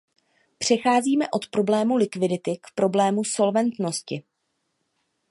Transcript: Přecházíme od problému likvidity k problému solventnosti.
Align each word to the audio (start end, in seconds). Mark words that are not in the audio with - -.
Přecházíme 0.57 1.25
od 1.29 1.47
problému 1.47 1.95
likvidity 1.95 2.57
k 2.61 2.67
problému 2.75 3.23
solventnosti. 3.23 4.23